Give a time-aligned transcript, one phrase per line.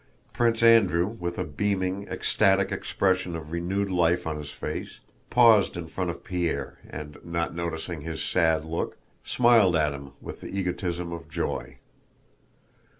[0.33, 5.85] Prince Andrew, with a beaming, ecstatic expression of renewed life on his face, paused in
[5.85, 11.11] front of Pierre and, not noticing his sad look, smiled at him with the egotism
[11.11, 11.77] of joy.